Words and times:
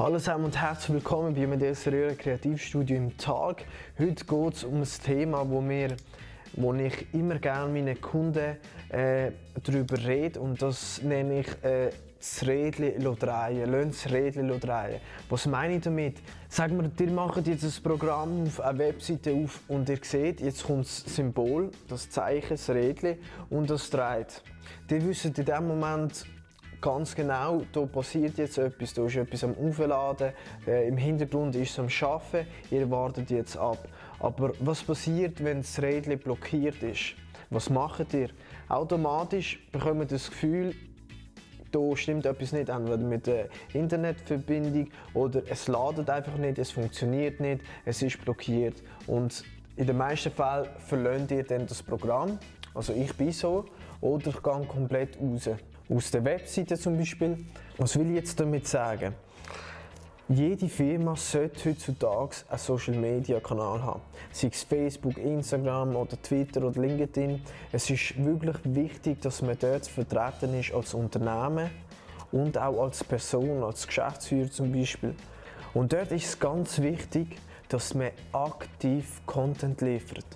Hallo 0.00 0.16
zusammen 0.16 0.46
und 0.46 0.58
herzlich 0.58 0.94
willkommen 0.94 1.34
bei 1.34 1.46
Medes 1.46 1.86
Röhrer 1.86 2.14
Kreativstudio 2.14 2.96
im 2.96 3.18
Tag. 3.18 3.66
Heute 3.98 4.24
geht 4.24 4.54
es 4.54 4.64
um 4.64 4.80
ein 4.80 4.88
Thema, 5.04 5.46
wo, 5.46 5.60
wir, 5.68 5.94
wo 6.54 6.72
ich 6.72 7.12
immer 7.12 7.38
gerne 7.38 7.70
meinen 7.70 8.00
Kunden 8.00 8.56
äh, 8.88 9.30
darüber 9.62 9.98
rede 9.98 10.40
und 10.40 10.62
das 10.62 11.02
nenne 11.02 11.40
ich 11.40 11.48
äh, 11.62 11.90
das 12.18 12.46
Rädchen 12.46 12.98
drehen, 13.18 13.70
lassen 13.70 14.48
das 14.48 14.60
drehen. 14.60 15.00
Was 15.28 15.44
meine 15.44 15.76
ich 15.76 15.82
damit? 15.82 16.16
Sagen 16.48 16.80
wir, 16.80 17.06
ihr 17.06 17.12
macht 17.12 17.46
jetzt 17.46 17.64
ein 17.64 17.82
Programm 17.82 18.44
auf 18.44 18.58
eine 18.62 18.78
Webseite 18.78 19.34
auf 19.34 19.60
und 19.68 19.86
ihr 19.90 19.98
seht, 20.00 20.40
jetzt 20.40 20.64
kommt 20.64 20.86
das 20.86 21.14
Symbol, 21.14 21.70
das 21.88 22.08
Zeichen, 22.08 22.48
das 22.48 22.70
Rädchen 22.70 23.18
und 23.50 23.68
das 23.68 23.90
dreht. 23.90 24.42
Ihr 24.90 25.06
wisst 25.06 25.26
in 25.26 25.44
dem 25.44 25.68
Moment, 25.68 26.24
ganz 26.80 27.14
genau, 27.14 27.62
da 27.72 27.86
passiert 27.86 28.38
jetzt 28.38 28.58
etwas, 28.58 28.94
da 28.94 29.04
ist 29.06 29.16
etwas 29.16 29.44
am 29.44 29.54
Aufladen, 29.56 30.32
äh, 30.66 30.88
im 30.88 30.96
Hintergrund 30.96 31.56
ist 31.56 31.70
es 31.70 31.78
am 31.78 31.88
Arbeiten, 32.08 32.46
ihr 32.70 32.90
wartet 32.90 33.30
jetzt 33.30 33.56
ab. 33.56 33.88
Aber 34.18 34.52
was 34.60 34.82
passiert, 34.82 35.42
wenn 35.42 35.58
das 35.58 35.80
Rädchen 35.80 36.18
blockiert 36.18 36.82
ist? 36.82 37.14
Was 37.50 37.70
macht 37.70 38.14
ihr? 38.14 38.30
Automatisch 38.68 39.58
bekommt 39.72 40.02
ihr 40.02 40.06
das 40.06 40.30
Gefühl, 40.30 40.74
da 41.72 41.96
stimmt 41.96 42.26
etwas 42.26 42.52
nicht, 42.52 42.68
entweder 42.68 42.96
mit 42.96 43.26
der 43.26 43.48
Internetverbindung 43.72 44.88
oder 45.14 45.42
es 45.48 45.68
ladet 45.68 46.10
einfach 46.10 46.36
nicht, 46.36 46.58
es 46.58 46.70
funktioniert 46.72 47.40
nicht, 47.40 47.62
es 47.84 48.02
ist 48.02 48.22
blockiert 48.24 48.82
und 49.06 49.44
in 49.76 49.86
den 49.86 49.96
meisten 49.96 50.30
Fällen 50.30 50.68
verlöhnt 50.78 51.30
ihr 51.30 51.44
dann 51.44 51.66
das 51.66 51.82
Programm, 51.82 52.38
also 52.74 52.92
ich 52.92 53.12
bin 53.14 53.32
so, 53.32 53.64
oder 54.00 54.28
ich 54.28 54.42
gehe 54.42 54.66
komplett 54.66 55.18
raus 55.20 55.50
aus 55.88 56.10
der 56.10 56.24
Webseite 56.24 56.78
zum 56.78 56.96
Beispiel. 56.96 57.44
Was 57.78 57.98
will 57.98 58.08
ich 58.10 58.16
jetzt 58.16 58.38
damit 58.38 58.66
sagen? 58.66 59.14
Jede 60.28 60.68
Firma 60.68 61.16
sollte 61.16 61.70
heutzutage 61.70 62.36
einen 62.48 62.58
Social 62.58 62.94
Media 62.94 63.40
Kanal 63.40 63.82
haben. 63.82 64.00
Sei 64.30 64.46
es 64.46 64.62
Facebook, 64.62 65.18
Instagram 65.18 65.96
oder 65.96 66.22
Twitter 66.22 66.62
oder 66.62 66.80
LinkedIn. 66.80 67.42
Es 67.72 67.90
ist 67.90 68.14
wirklich 68.24 68.56
wichtig, 68.62 69.20
dass 69.22 69.42
man 69.42 69.58
dort 69.58 69.88
vertreten 69.88 70.54
ist 70.54 70.72
als 70.72 70.94
Unternehmen 70.94 71.68
und 72.30 72.56
auch 72.56 72.80
als 72.80 73.02
Person, 73.02 73.64
als 73.64 73.84
Geschäftsführer 73.84 74.52
zum 74.52 74.70
Beispiel. 74.70 75.16
Und 75.74 75.92
dort 75.92 76.12
ist 76.12 76.26
es 76.26 76.38
ganz 76.38 76.80
wichtig, 76.80 77.36
dass 77.68 77.94
man 77.94 78.10
aktiv 78.30 79.20
Content 79.26 79.80
liefert. 79.80 80.26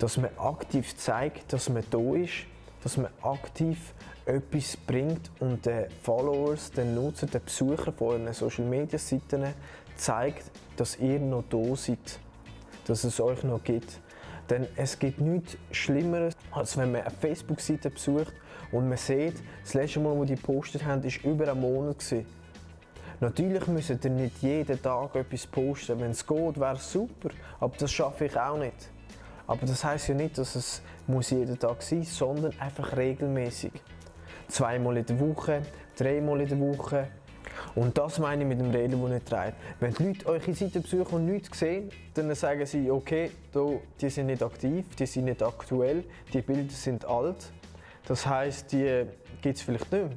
Dass 0.00 0.16
man 0.16 0.30
aktiv 0.36 0.96
zeigt, 0.96 1.52
dass 1.52 1.68
man 1.68 1.84
da 1.90 2.16
ist 2.16 2.46
dass 2.82 2.96
man 2.96 3.10
aktiv 3.22 3.94
etwas 4.24 4.76
bringt 4.76 5.30
und 5.40 5.64
den 5.66 5.86
Followers, 6.02 6.70
den 6.70 6.94
Nutzer, 6.94 7.26
den 7.26 7.44
Besuchern 7.44 7.94
von 7.94 8.08
euren 8.08 8.32
Social 8.32 8.64
Media 8.64 8.98
Seiten 8.98 9.44
zeigt, 9.96 10.50
dass 10.76 10.98
ihr 10.98 11.18
noch 11.18 11.44
da 11.48 11.76
seid, 11.76 12.18
dass 12.86 13.04
es 13.04 13.20
euch 13.20 13.42
noch 13.42 13.62
gibt. 13.62 14.00
Denn 14.48 14.66
es 14.76 14.98
gibt 14.98 15.20
nichts 15.20 15.56
Schlimmeres, 15.70 16.34
als 16.50 16.76
wenn 16.76 16.90
man 16.90 17.02
eine 17.02 17.10
Facebook-Seite 17.10 17.90
besucht 17.90 18.32
und 18.72 18.88
man 18.88 18.98
sieht, 18.98 19.34
das 19.62 19.74
letzte 19.74 20.00
Mal, 20.00 20.16
wo 20.16 20.24
die 20.24 20.34
gepostet 20.34 20.84
haben, 20.84 21.04
war 21.04 21.30
über 21.30 21.50
einen 21.50 21.60
Monat. 21.60 21.96
Natürlich 23.20 23.66
müsst 23.66 23.90
ihr 23.90 24.10
nicht 24.10 24.42
jeden 24.42 24.80
Tag 24.80 25.14
etwas 25.14 25.46
posten. 25.46 26.00
Wenn 26.00 26.12
es 26.12 26.26
geht, 26.26 26.58
wäre 26.58 26.76
es 26.76 26.90
super. 26.90 27.28
Aber 27.60 27.76
das 27.76 27.92
schaffe 27.92 28.24
ich 28.24 28.36
auch 28.36 28.56
nicht. 28.56 28.88
Aber 29.50 29.66
das 29.66 29.82
heißt 29.82 30.06
ja 30.10 30.14
nicht, 30.14 30.38
dass 30.38 30.54
es 30.54 30.80
muss 31.08 31.30
jeden 31.30 31.58
Tag 31.58 31.82
sein 31.82 31.98
muss, 31.98 32.16
sondern 32.16 32.54
einfach 32.60 32.96
regelmäßig. 32.96 33.72
Zweimal 34.46 34.98
in 34.98 35.06
der 35.06 35.18
Woche, 35.18 35.62
dreimal 35.96 36.40
in 36.40 36.48
der 36.48 36.60
Woche. 36.60 37.08
Und 37.74 37.98
das 37.98 38.20
meine 38.20 38.44
ich 38.44 38.48
mit 38.48 38.60
dem 38.60 38.70
Reden, 38.70 39.02
das 39.02 39.10
nicht 39.10 39.26
trägt. 39.26 39.54
Wenn 39.80 39.92
die 39.92 40.04
Leute 40.04 40.26
eure 40.26 40.54
Seite 40.54 40.78
besuchen 40.78 41.14
und 41.16 41.26
nichts 41.26 41.58
sehen, 41.58 41.90
dann 42.14 42.32
sagen 42.36 42.64
sie, 42.64 42.92
okay, 42.92 43.32
die 44.00 44.08
sind 44.08 44.26
nicht 44.26 44.40
aktiv, 44.40 44.86
die 44.94 45.06
sind 45.06 45.24
nicht 45.24 45.42
aktuell, 45.42 46.04
die 46.32 46.42
Bilder 46.42 46.72
sind 46.72 47.04
alt. 47.04 47.50
Das 48.06 48.24
heißt, 48.24 48.70
die 48.70 49.04
gibt 49.42 49.56
es 49.56 49.62
vielleicht 49.62 49.90
nicht 49.90 50.04
mehr. 50.04 50.16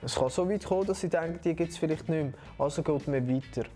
Es 0.00 0.14
kann 0.14 0.30
so 0.30 0.48
weit 0.48 0.64
kommen, 0.64 0.86
dass 0.86 1.02
sie 1.02 1.10
denken, 1.10 1.38
die 1.44 1.54
gibt 1.54 1.72
es 1.72 1.76
vielleicht 1.76 2.08
nicht 2.08 2.24
mehr. 2.24 2.32
Also 2.58 2.82
geht 2.82 3.06
man 3.08 3.28
weiter. 3.28 3.68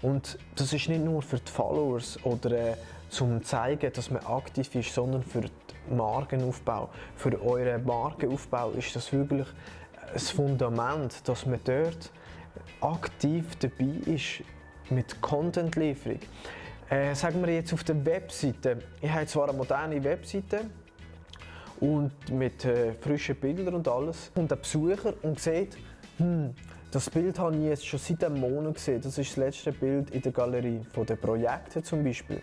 Und 0.00 0.38
das 0.56 0.72
ist 0.72 0.88
nicht 0.88 1.04
nur 1.04 1.20
für 1.20 1.38
die 1.38 1.52
Followers 1.52 2.18
oder 2.24 2.50
äh, 2.52 2.76
zum 3.08 3.42
zeigen, 3.42 3.92
dass 3.92 4.10
man 4.10 4.24
aktiv 4.26 4.74
ist, 4.74 4.94
sondern 4.94 5.22
für 5.22 5.42
den 5.42 5.96
Markenaufbau. 5.96 6.90
Für 7.16 7.40
euren 7.42 7.84
Markenaufbau 7.84 8.70
ist 8.70 8.94
das 8.94 9.12
wirklich 9.12 9.46
ein 10.12 10.18
Fundament, 10.18 11.26
dass 11.28 11.46
man 11.46 11.60
dort 11.64 12.10
aktiv 12.80 13.56
dabei 13.56 14.12
ist 14.12 14.42
mit 14.90 15.20
Content-Lieferung. 15.20 16.20
Äh, 16.90 17.14
sagen 17.14 17.44
wir 17.44 17.54
jetzt 17.54 17.72
auf 17.72 17.84
der 17.84 18.04
Webseite. 18.04 18.78
Ich 19.00 19.10
habe 19.10 19.26
zwar 19.26 19.48
eine 19.48 19.58
moderne 19.58 20.02
Webseite 20.02 20.60
und 21.80 22.12
mit 22.30 22.64
äh, 22.64 22.94
frischen 22.94 23.36
Bildern 23.36 23.74
und 23.74 23.88
alles. 23.88 24.30
Und 24.34 24.50
der 24.50 24.56
Besucher 24.56 25.12
und 25.22 25.38
sieht, 25.38 25.76
hm, 26.16 26.54
das 26.90 27.10
Bild 27.10 27.38
habe 27.38 27.54
ich 27.56 27.64
jetzt 27.64 27.86
schon 27.86 28.00
seit 28.00 28.24
einem 28.24 28.40
Monat 28.40 28.74
gesehen. 28.74 29.02
Das 29.02 29.18
ist 29.18 29.30
das 29.30 29.36
letzte 29.36 29.72
Bild 29.72 30.10
in 30.10 30.22
der 30.22 30.32
Galerie 30.32 30.80
von 30.94 31.04
den 31.04 31.18
Projekten 31.18 31.84
zum 31.84 32.02
Beispiel. 32.02 32.40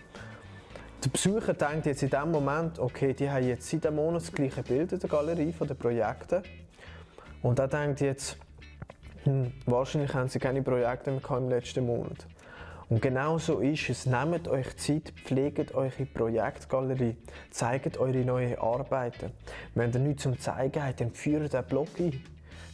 Der 1.06 1.12
Besucher 1.12 1.54
denkt 1.54 1.86
jetzt 1.86 2.02
in 2.02 2.10
dem 2.10 2.32
Moment, 2.32 2.80
okay, 2.80 3.14
die 3.14 3.30
haben 3.30 3.46
jetzt 3.46 3.70
seit 3.70 3.86
einem 3.86 3.94
Monat 3.94 4.22
das 4.22 4.32
gleiche 4.32 4.64
Bild 4.64 4.90
in 4.90 4.98
der 4.98 5.08
Galerie 5.08 5.52
von 5.52 5.68
den 5.68 5.76
Projekten. 5.76 6.42
Und 7.42 7.60
er 7.60 7.68
denkt 7.68 8.00
jetzt, 8.00 8.36
hm, 9.22 9.52
wahrscheinlich 9.66 10.12
haben 10.14 10.28
sie 10.28 10.40
keine 10.40 10.62
Projekte 10.62 11.12
mehr 11.12 11.38
im 11.38 11.48
letzten 11.48 11.86
Monat. 11.86 12.26
Und 12.88 13.00
genau 13.00 13.38
so 13.38 13.60
ist 13.60 13.88
es. 13.88 14.06
Nehmt 14.06 14.48
euch 14.48 14.76
Zeit, 14.78 15.12
pflegt 15.24 15.76
eure 15.76 16.06
Projektgalerie, 16.12 17.14
zeigt 17.52 17.98
eure 17.98 18.24
neuen 18.24 18.58
Arbeiten. 18.58 19.30
Wenn 19.76 19.92
ihr 19.92 20.00
nichts 20.00 20.24
zum 20.24 20.40
Zeigen 20.40 20.84
habt, 20.84 21.00
dann 21.00 21.12
führt 21.12 21.52
den 21.52 21.64
Blog 21.66 21.86
ein. 22.00 22.20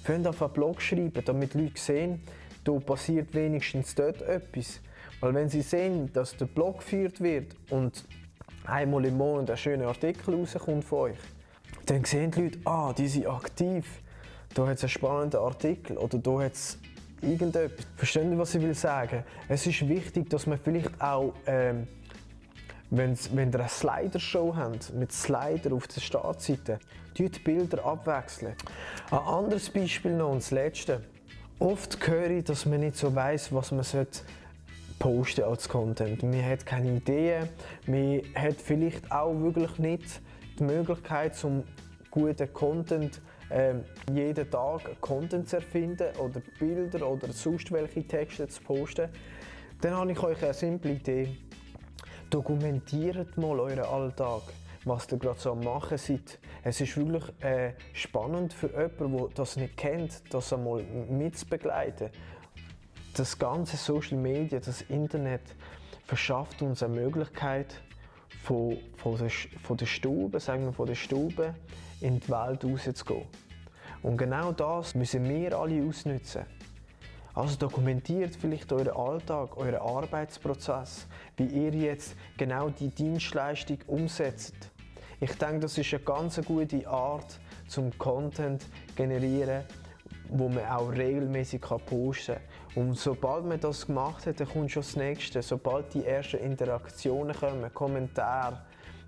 Fangt 0.05 0.27
auf 0.27 0.41
einen 0.43 0.55
Blog 0.55 0.81
schreiben, 0.81 1.23
damit 1.23 1.53
Leute 1.53 1.79
sehen, 1.79 2.23
da 2.65 2.73
passiert 2.79 3.35
wenigstens 3.35 3.95
dort 3.95 4.23
etwas. 4.23 4.81
Weil 5.21 5.35
wenn 5.35 5.51
sie 5.51 5.61
sehen, 5.61 6.11
dass 6.15 6.35
der 6.35 6.47
Blog 6.47 6.79
geführt 6.79 7.21
wird 7.21 7.55
und 7.69 8.05
einmal 8.67 9.05
im 9.05 9.17
Monat 9.17 9.51
ein 9.51 9.57
schöner 9.57 9.89
Artikel 9.89 10.35
rauskommt 10.35 10.85
von 10.85 10.99
euch, 11.11 11.19
dann 11.87 12.05
sehen 12.05 12.31
die 12.31 12.43
Leute, 12.43 12.59
ah, 12.65 12.93
die 12.93 13.09
sind 13.09 13.27
aktiv. 13.27 13.85
Da 14.55 14.67
hat 14.67 14.77
es 14.77 14.83
einen 14.83 14.91
spannenden 14.91 15.41
Artikel 15.41 15.97
oder 15.97 16.19
da 16.19 16.43
hat 16.43 16.53
es 16.53 16.79
irgendetwas. 17.23 17.87
Verstehen 17.97 18.31
Sie, 18.31 18.39
was 18.39 18.55
ich 18.55 18.63
will 18.63 18.75
sagen? 18.75 19.25
Es 19.49 19.67
ist 19.67 19.89
wichtig, 19.89 20.29
dass 20.29 20.47
man 20.47 20.59
vielleicht 20.59 21.01
auch 21.01 21.33
ähm, 21.47 21.89
Wenn's, 22.95 23.35
wenn 23.35 23.51
ihr 23.51 23.59
eine 23.59 23.71
Slider-Show 23.71 24.55
habt, 24.55 24.93
mit 24.93 25.13
Slider 25.13 25.73
auf 25.73 25.89
der 25.89 26.03
Startseite, 26.03 26.79
die 27.17 27.27
Bilder 27.31 27.83
abwechseln. 27.87 28.55
Ein 29.11 29.19
anderes 29.19 29.71
Beispiel 29.71 30.15
noch, 30.15 30.33
und 30.33 30.43
das 30.43 30.51
letzte. 30.51 31.01
Oft 31.59 32.07
höre 32.07 32.29
ich, 32.29 32.45
dass 32.45 32.67
man 32.67 32.81
nicht 32.81 32.99
so 32.99 33.15
weiss, 33.15 33.51
was 33.51 33.71
man 33.71 33.83
posten 35.03 35.43
als 35.43 35.69
Content. 35.69 36.23
Man 36.23 36.45
hat 36.45 36.65
keine 36.65 36.93
Ideen, 36.93 37.49
man 37.89 38.23
hat 38.37 38.63
vielleicht 38.63 39.11
auch 39.11 39.35
wirklich 39.35 39.77
nicht 39.81 40.21
die 40.61 40.63
Möglichkeit, 40.63 41.35
zum 41.35 41.65
guten 42.09 42.53
Content 42.53 43.21
äh, 43.49 43.75
jeden 44.13 44.49
Tag 44.49 45.01
Content 45.01 45.49
zu 45.49 45.57
erfinden 45.57 46.07
oder 46.19 46.41
Bilder 46.57 47.05
oder 47.09 47.33
sonst 47.33 47.73
welche 47.73 48.07
Texte 48.07 48.47
zu 48.47 48.63
posten. 48.63 49.09
Dann 49.81 49.97
habe 49.97 50.13
ich 50.13 50.23
euch 50.23 50.41
eine 50.41 50.55
simple 50.55 50.93
Idee. 50.93 51.37
Dokumentiert 52.31 53.37
mal 53.37 53.59
euren 53.59 53.81
Alltag, 53.81 54.43
was 54.85 55.11
ihr 55.11 55.19
gerade 55.19 55.41
so 55.41 55.51
am 55.51 55.65
machen 55.65 55.99
seid. 55.99 56.39
Es 56.63 56.81
ist 56.81 56.97
wirklich 56.97 57.25
äh, 57.41 57.73
spannend 57.93 58.53
für 58.53 58.69
jemanden, 58.69 59.19
der 59.19 59.29
das 59.35 59.57
nicht 59.57 59.77
kennt, 59.77 60.23
das 60.33 60.53
einmal 60.53 60.85
mitzubegleiten. 60.85 62.11
Das 63.15 63.39
ganze 63.39 63.77
Social 63.77 64.17
Media, 64.17 64.59
das 64.59 64.83
Internet 64.83 65.43
verschafft 66.07 66.63
uns 66.63 66.83
eine 66.83 66.95
Möglichkeit, 66.95 67.83
von, 68.43 68.79
von, 68.97 69.19
der, 69.19 69.31
von 69.63 69.77
der 69.77 69.87
Stube, 69.87 70.41
sagen 70.41 70.65
wir 70.65 70.73
von 70.73 70.87
der 70.87 70.95
Stube, 70.95 71.55
in 72.01 72.19
die 72.19 72.29
Welt 72.29 72.65
rauszugehen. 72.65 73.27
Und 74.03 74.17
genau 74.17 74.51
das 74.53 74.95
müssen 74.95 75.29
wir 75.29 75.57
alle 75.57 75.87
ausnutzen. 75.87 76.43
Also 77.35 77.57
dokumentiert 77.57 78.37
vielleicht 78.37 78.73
euren 78.73 78.91
Alltag, 78.91 79.57
euren 79.57 79.77
Arbeitsprozess, 79.77 81.07
wie 81.37 81.47
ihr 81.47 81.71
jetzt 81.71 82.17
genau 82.37 82.69
die 82.69 82.89
Dienstleistung 82.89 83.79
umsetzt. 83.87 84.55
Ich 85.21 85.33
denke, 85.39 85.61
das 85.61 85.79
ist 85.79 85.95
eine 85.95 86.03
ganz 86.03 86.41
gute 86.45 86.87
Art 86.89 87.39
zum 87.69 87.97
Content 87.97 88.67
generieren, 88.97 89.63
wo 90.33 90.49
man 90.49 90.65
auch 90.67 90.91
regelmäßig 90.91 91.61
posten 91.61 92.35
kann. 92.35 92.43
Und 92.75 92.99
sobald 92.99 93.45
man 93.45 93.61
das 93.61 93.87
gemacht 93.87 94.27
hat, 94.27 94.41
dann 94.41 94.49
kommt 94.49 94.71
schon 94.71 94.83
das 94.83 94.97
Nächste. 94.97 95.43
Sobald 95.43 95.93
die 95.95 96.05
ersten 96.05 96.39
Interaktionen 96.39 97.35
kommen, 97.35 97.73
Kommentare, 97.75 98.63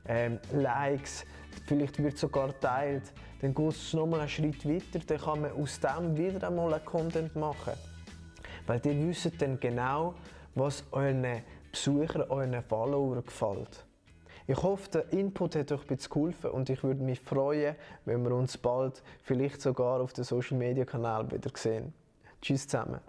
ähm, 0.06 0.38
Likes, 0.52 1.24
vielleicht 1.66 2.02
wird 2.02 2.18
sogar 2.18 2.48
geteilt, 2.48 3.12
dann 3.40 3.54
geht 3.54 3.68
es 3.68 3.92
nochmal 3.94 4.20
einen 4.20 4.28
Schritt 4.28 4.68
weiter, 4.68 5.04
dann 5.06 5.18
kann 5.18 5.40
man 5.40 5.52
aus 5.52 5.80
dem 5.80 6.16
wieder 6.16 6.46
einmal 6.46 6.74
einen 6.74 6.84
Content 6.84 7.34
machen. 7.36 7.72
weil 8.66 8.80
ihr 8.84 9.08
wisst 9.08 9.40
dann 9.40 9.58
genau, 9.60 10.14
was 10.54 10.84
euren 10.92 11.42
Besuchern, 11.70 12.22
euren 12.28 12.62
Followern 12.62 13.24
gefällt. 13.24 13.84
Ich 14.46 14.62
hoffe, 14.62 14.90
der 14.90 15.12
Input 15.12 15.56
hat 15.56 15.72
euch 15.72 15.80
ein 15.80 15.86
bisschen 15.86 16.10
geholfen 16.10 16.50
und 16.50 16.68
ich 16.68 16.82
würde 16.82 17.02
mich 17.02 17.20
freuen, 17.20 17.76
wenn 18.04 18.22
wir 18.24 18.32
uns 18.34 18.58
bald 18.58 19.02
vielleicht 19.22 19.62
sogar 19.62 20.02
auf 20.02 20.12
den 20.12 20.24
Social 20.24 20.58
Media 20.58 20.84
Kanal 20.84 21.30
wieder 21.30 21.50
sehen. 21.54 21.94
Tschüss 22.42 22.68
zusammen. 22.68 23.00